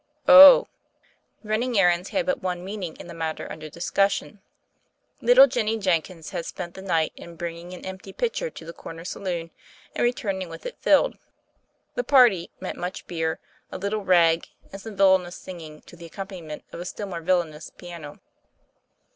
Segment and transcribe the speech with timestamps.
[0.27, 0.67] "Oh
[1.43, 4.41] 1" Running errands had but one meaning in the matter under discussion.
[5.21, 9.05] Little Jennie Jenkins had spent the night in bringing an empty pitcher to the corner
[9.05, 9.51] saloon
[9.93, 11.93] and returning with THE FAIRY OF THE SNOWS 1 1 it filled.
[12.07, 13.39] The ''party" meant much beer,
[13.71, 17.21] a little ''rag/' and some villainous singing to the accom paniment of a still more
[17.21, 18.19] villainous piano.